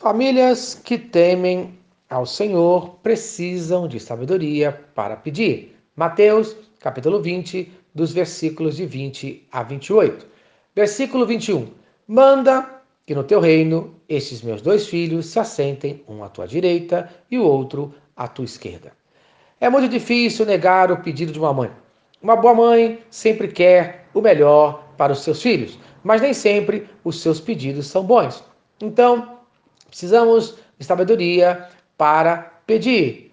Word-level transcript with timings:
Famílias 0.00 0.80
que 0.82 0.96
temem 0.96 1.78
ao 2.08 2.24
Senhor 2.24 2.96
precisam 3.02 3.86
de 3.86 4.00
sabedoria 4.00 4.72
para 4.94 5.14
pedir. 5.14 5.76
Mateus, 5.94 6.56
capítulo 6.78 7.20
20, 7.20 7.70
dos 7.94 8.10
versículos 8.10 8.76
de 8.76 8.86
20 8.86 9.46
a 9.52 9.62
28. 9.62 10.26
Versículo 10.74 11.26
21. 11.26 11.68
Manda 12.08 12.80
que 13.04 13.14
no 13.14 13.22
teu 13.22 13.40
reino 13.40 13.94
estes 14.08 14.40
meus 14.40 14.62
dois 14.62 14.86
filhos 14.86 15.26
se 15.26 15.38
assentem, 15.38 16.02
um 16.08 16.24
à 16.24 16.30
tua 16.30 16.48
direita 16.48 17.10
e 17.30 17.38
o 17.38 17.44
outro 17.44 17.94
à 18.16 18.26
tua 18.26 18.46
esquerda. 18.46 18.92
É 19.60 19.68
muito 19.68 19.86
difícil 19.86 20.46
negar 20.46 20.90
o 20.90 21.02
pedido 21.02 21.30
de 21.30 21.38
uma 21.38 21.52
mãe. 21.52 21.70
Uma 22.22 22.36
boa 22.36 22.54
mãe 22.54 23.00
sempre 23.10 23.48
quer 23.48 24.06
o 24.14 24.22
melhor 24.22 24.82
para 24.96 25.12
os 25.12 25.22
seus 25.22 25.42
filhos, 25.42 25.78
mas 26.02 26.22
nem 26.22 26.32
sempre 26.32 26.88
os 27.04 27.20
seus 27.20 27.38
pedidos 27.38 27.86
são 27.86 28.02
bons. 28.02 28.42
Então, 28.80 29.39
Precisamos 29.90 30.56
de 30.78 30.86
sabedoria 30.86 31.68
para 31.98 32.38
pedir. 32.64 33.32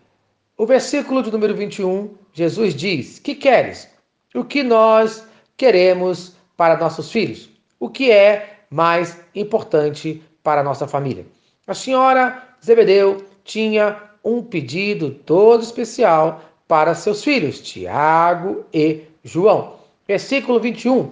O 0.58 0.66
versículo 0.66 1.22
de 1.22 1.32
número 1.32 1.56
21, 1.56 2.10
Jesus 2.34 2.74
diz: 2.74 3.20
Que 3.20 3.36
queres? 3.36 3.88
O 4.34 4.44
que 4.44 4.64
nós 4.64 5.26
queremos 5.56 6.36
para 6.58 6.78
nossos 6.78 7.12
filhos? 7.12 7.50
O 7.80 7.90
que 7.90 8.12
é 8.12 8.62
mais 8.70 9.22
importante 9.36 10.22
para 10.44 10.64
nossa 10.64 10.88
família? 10.88 11.26
A 11.68 11.74
senhora 11.74 12.44
Zebedeu 12.66 13.24
tinha 13.44 14.02
um 14.24 14.42
pedido 14.42 15.12
todo 15.12 15.62
especial 15.64 16.42
para 16.68 16.96
seus 16.96 17.24
filhos, 17.24 17.62
Tiago 17.62 18.66
e 18.74 19.04
João. 19.24 19.76
Versículo 20.08 20.60
21. 20.60 21.12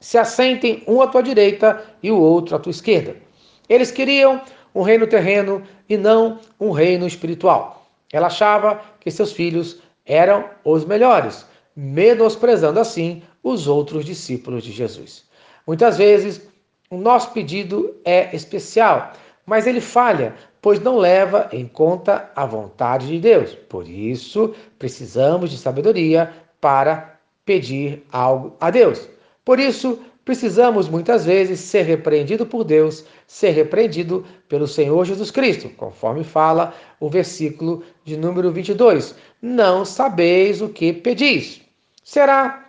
Se 0.00 0.16
assentem 0.16 0.82
um 0.86 1.02
à 1.02 1.06
tua 1.06 1.22
direita 1.22 1.84
e 2.02 2.10
o 2.10 2.18
outro 2.18 2.56
à 2.56 2.58
tua 2.58 2.70
esquerda. 2.70 3.14
Eles 3.68 3.90
queriam 3.90 4.40
um 4.74 4.82
reino 4.82 5.06
terreno 5.06 5.62
e 5.88 5.96
não 5.96 6.38
um 6.58 6.70
reino 6.70 7.06
espiritual. 7.06 7.86
Ela 8.12 8.26
achava 8.26 8.80
que 9.00 9.10
seus 9.10 9.32
filhos 9.32 9.78
eram 10.04 10.44
os 10.64 10.84
melhores, 10.84 11.46
menosprezando 11.76 12.80
assim 12.80 13.22
os 13.42 13.66
outros 13.68 14.04
discípulos 14.04 14.64
de 14.64 14.72
Jesus. 14.72 15.24
Muitas 15.66 15.96
vezes, 15.96 16.40
o 16.90 16.96
nosso 16.96 17.30
pedido 17.30 17.94
é 18.04 18.34
especial, 18.34 19.12
mas 19.46 19.66
ele 19.66 19.80
falha, 19.80 20.34
pois 20.60 20.80
não 20.80 20.98
leva 20.98 21.48
em 21.52 21.66
conta 21.66 22.30
a 22.34 22.44
vontade 22.44 23.06
de 23.06 23.18
Deus. 23.18 23.54
Por 23.68 23.88
isso, 23.88 24.54
precisamos 24.78 25.50
de 25.50 25.58
sabedoria 25.58 26.32
para 26.60 27.18
pedir 27.44 28.04
algo 28.12 28.56
a 28.60 28.70
Deus. 28.70 29.08
Por 29.44 29.58
isso, 29.58 29.98
precisamos 30.30 30.88
muitas 30.88 31.24
vezes 31.24 31.58
ser 31.58 31.82
repreendido 31.82 32.46
por 32.46 32.62
Deus, 32.62 33.04
ser 33.26 33.50
repreendido 33.50 34.24
pelo 34.48 34.68
Senhor 34.68 35.04
Jesus 35.04 35.28
Cristo, 35.28 35.68
conforme 35.70 36.22
fala 36.22 36.72
o 37.00 37.10
versículo 37.10 37.82
de 38.04 38.16
número 38.16 38.52
22. 38.52 39.16
Não 39.42 39.84
sabeis 39.84 40.62
o 40.62 40.68
que 40.68 40.92
pedis. 40.92 41.60
Será 42.04 42.64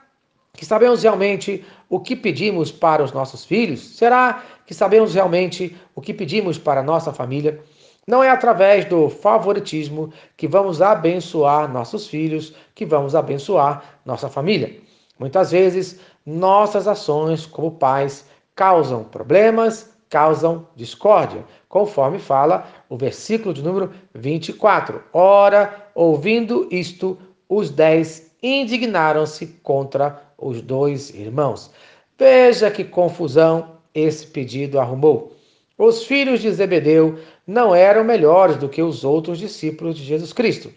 que 0.53 0.65
sabemos 0.65 1.03
realmente 1.03 1.63
o 1.87 1.99
que 1.99 2.15
pedimos 2.15 2.71
para 2.71 3.03
os 3.03 3.11
nossos 3.11 3.45
filhos? 3.45 3.95
Será 3.95 4.43
que 4.65 4.73
sabemos 4.73 5.13
realmente 5.13 5.77
o 5.93 6.01
que 6.01 6.15
pedimos 6.15 6.57
para 6.57 6.79
a 6.79 6.83
nossa 6.83 7.13
família? 7.13 7.61
Não 8.07 8.23
é 8.23 8.31
através 8.31 8.85
do 8.85 9.07
favoritismo 9.07 10.11
que 10.35 10.47
vamos 10.47 10.81
abençoar 10.81 11.71
nossos 11.71 12.07
filhos, 12.07 12.55
que 12.73 12.87
vamos 12.87 13.13
abençoar 13.13 13.99
nossa 14.03 14.29
família. 14.29 14.81
Muitas 15.21 15.51
vezes, 15.51 15.99
nossas 16.25 16.87
ações 16.87 17.45
como 17.45 17.71
pais 17.71 18.25
causam 18.55 19.03
problemas, 19.03 19.89
causam 20.09 20.67
discórdia, 20.75 21.43
conforme 21.67 22.19
fala 22.19 22.67
o 22.89 22.97
versículo 22.97 23.53
de 23.53 23.63
número 23.63 23.91
24. 24.13 25.03
Ora, 25.13 25.89
ouvindo 25.95 26.67
isto, 26.71 27.17
os 27.47 27.69
dez 27.69 28.31
indignaram-se 28.43 29.47
contra 29.63 30.21
os 30.37 30.61
dois 30.61 31.09
irmãos. 31.11 31.71
Veja 32.17 32.69
que 32.69 32.83
confusão 32.83 33.77
esse 33.93 34.27
pedido 34.27 34.79
arrumou. 34.79 35.35
Os 35.77 36.03
filhos 36.05 36.41
de 36.41 36.51
Zebedeu 36.51 37.17
não 37.47 37.73
eram 37.73 38.03
melhores 38.03 38.57
do 38.57 38.69
que 38.69 38.81
os 38.81 39.03
outros 39.03 39.39
discípulos 39.39 39.95
de 39.95 40.03
Jesus 40.03 40.31
Cristo. 40.31 40.71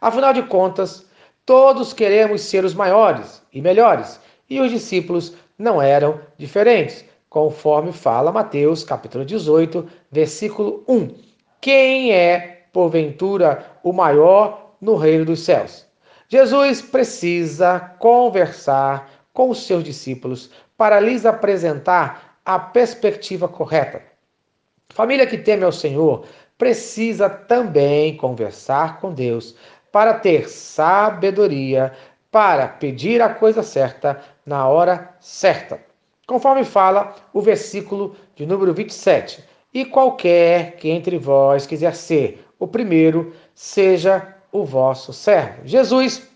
Afinal 0.00 0.32
de 0.32 0.42
contas, 0.42 1.06
Todos 1.50 1.92
queremos 1.92 2.42
ser 2.42 2.64
os 2.64 2.74
maiores 2.74 3.42
e 3.52 3.60
melhores, 3.60 4.20
e 4.50 4.60
os 4.60 4.70
discípulos 4.70 5.34
não 5.56 5.80
eram 5.80 6.20
diferentes, 6.36 7.04
conforme 7.28 7.92
fala 7.92 8.32
Mateus, 8.32 8.82
capítulo 8.82 9.24
18, 9.24 9.88
versículo 10.10 10.82
1. 10.88 11.14
Quem 11.60 12.12
é, 12.12 12.64
porventura, 12.72 13.64
o 13.84 13.92
maior 13.92 14.74
no 14.80 14.96
reino 14.96 15.24
dos 15.24 15.40
céus? 15.44 15.86
Jesus 16.28 16.82
precisa 16.82 17.78
conversar 17.98 19.08
com 19.32 19.50
os 19.50 19.64
seus 19.64 19.84
discípulos 19.84 20.50
para 20.76 20.98
lhes 20.98 21.24
apresentar 21.24 22.38
a 22.44 22.58
perspectiva 22.58 23.46
correta. 23.46 24.02
Família 24.88 25.26
que 25.26 25.38
teme 25.38 25.64
ao 25.64 25.72
Senhor 25.72 26.24
precisa 26.58 27.28
também 27.28 28.16
conversar 28.16 29.00
com 29.00 29.12
Deus 29.12 29.54
para 29.92 30.14
ter 30.14 30.48
sabedoria, 30.48 31.92
para 32.30 32.68
pedir 32.68 33.20
a 33.20 33.34
coisa 33.34 33.62
certa 33.62 34.20
na 34.46 34.68
hora 34.68 35.14
certa. 35.20 35.80
Conforme 36.26 36.64
fala 36.64 37.14
o 37.32 37.40
versículo 37.40 38.14
de 38.36 38.46
número 38.46 38.72
27. 38.72 39.44
E 39.74 39.84
qualquer 39.84 40.76
que 40.76 40.88
entre 40.88 41.18
vós 41.18 41.66
quiser 41.66 41.94
ser 41.94 42.44
o 42.58 42.66
primeiro, 42.66 43.32
seja 43.54 44.36
o 44.52 44.64
vosso 44.64 45.12
servo. 45.12 45.62
Jesus, 45.64 46.28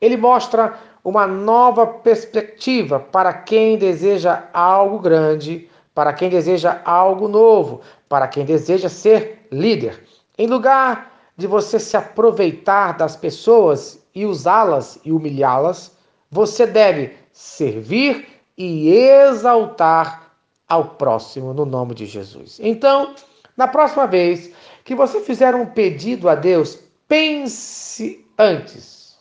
ele 0.00 0.16
mostra 0.16 0.78
uma 1.04 1.26
nova 1.26 1.86
perspectiva 1.86 3.00
para 3.00 3.32
quem 3.32 3.76
deseja 3.76 4.44
algo 4.52 4.98
grande, 4.98 5.68
para 5.94 6.12
quem 6.12 6.28
deseja 6.28 6.80
algo 6.84 7.28
novo, 7.28 7.80
para 8.08 8.28
quem 8.28 8.44
deseja 8.44 8.88
ser 8.88 9.46
líder. 9.50 10.04
Em 10.38 10.46
lugar 10.46 11.12
de 11.36 11.46
você 11.46 11.78
se 11.78 11.96
aproveitar 11.96 12.96
das 12.96 13.16
pessoas 13.16 14.01
e 14.14 14.26
usá-las 14.26 14.98
e 15.04 15.12
humilhá-las, 15.12 15.96
você 16.30 16.66
deve 16.66 17.16
servir 17.32 18.28
e 18.56 18.90
exaltar 18.90 20.32
ao 20.68 20.84
próximo 20.84 21.52
no 21.52 21.64
nome 21.64 21.94
de 21.94 22.06
Jesus. 22.06 22.58
Então, 22.62 23.14
na 23.56 23.68
próxima 23.68 24.06
vez 24.06 24.52
que 24.84 24.94
você 24.94 25.20
fizer 25.20 25.54
um 25.54 25.66
pedido 25.66 26.28
a 26.28 26.34
Deus, 26.34 26.78
pense 27.06 28.24
antes. 28.38 29.18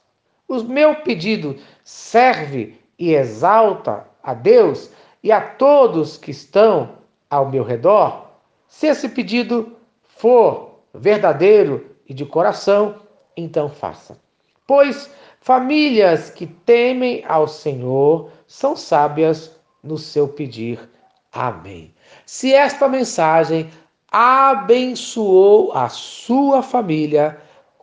O 0.47 0.63
meu 0.63 0.95
pedido 0.95 1.57
serve 1.83 2.79
e 2.97 3.13
exalta 3.13 4.05
a 4.23 4.33
Deus 4.33 4.89
e 5.23 5.31
a 5.31 5.41
todos 5.41 6.17
que 6.17 6.31
estão 6.31 6.97
ao 7.29 7.49
meu 7.49 7.63
redor? 7.63 8.27
Se 8.67 8.87
esse 8.87 9.09
pedido 9.09 9.75
for 10.01 10.79
verdadeiro 10.93 11.95
e 12.07 12.13
de 12.13 12.25
coração, 12.25 13.01
então 13.35 13.69
faça. 13.69 14.17
Pois 14.71 15.11
famílias 15.41 16.29
que 16.29 16.47
temem 16.47 17.25
ao 17.27 17.45
Senhor 17.45 18.31
são 18.47 18.73
sábias 18.73 19.51
no 19.83 19.97
seu 19.97 20.29
pedir. 20.29 20.89
Amém. 21.29 21.93
Se 22.25 22.53
esta 22.53 22.87
mensagem 22.87 23.69
abençoou 24.09 25.73
a 25.73 25.89
sua 25.89 26.63
família, 26.63 27.37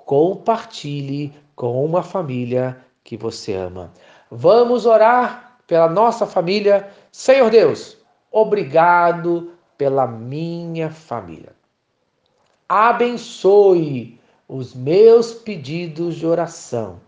compartilhe 0.07 1.31
com 1.55 1.85
uma 1.85 2.03
família 2.03 2.83
que 3.05 3.19
você 3.19 3.53
ama. 3.53 3.93
Vamos 4.31 4.87
orar 4.87 5.59
pela 5.67 5.91
nossa 5.91 6.27
família. 6.27 6.89
Senhor 7.13 7.51
Deus, 7.51 7.99
obrigado 8.33 9.53
pela 9.77 10.07
minha 10.07 10.91
família. 10.91 11.55
Abençoe 12.67 14.18
os 14.49 14.75
meus 14.75 15.35
pedidos 15.35 16.17
de 16.17 16.27
oração. 16.27 17.01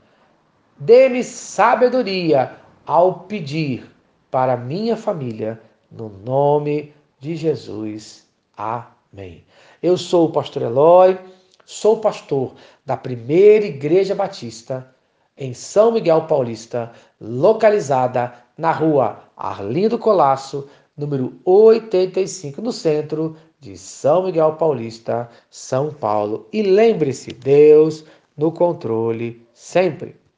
Dê-me 0.79 1.25
sabedoria 1.25 2.57
ao 2.87 3.21
pedir 3.21 3.91
para 4.31 4.57
minha 4.57 4.97
família, 4.97 5.61
no 5.91 6.09
nome 6.09 6.95
de 7.19 7.35
Jesus. 7.35 8.29
Amém. 8.57 9.45
Eu 9.83 9.97
sou 9.97 10.27
o 10.27 10.33
pastor 10.33 10.63
Eloy, 10.63 11.19
sou 11.65 11.99
pastor 12.01 12.55
da 12.85 12.97
primeira 12.97 13.65
Igreja 13.67 14.15
Batista 14.15 14.95
em 15.37 15.55
São 15.55 15.93
Miguel 15.93 16.27
Paulista, 16.27 16.93
localizada 17.19 18.35
na 18.57 18.71
rua 18.71 19.25
Arlindo 19.35 19.99
Colasso, 19.99 20.69
número 20.95 21.41
85, 21.47 22.61
no 22.61 22.73
centro 22.73 23.37
de 23.61 23.77
São 23.77 24.25
Miguel 24.25 24.55
Paulista, 24.55 25.29
São 25.51 25.93
Paulo. 25.93 26.49
E 26.53 26.63
lembre-se, 26.63 27.31
Deus 27.33 28.05
no 28.37 28.51
controle 28.51 29.47
sempre. 29.53 30.21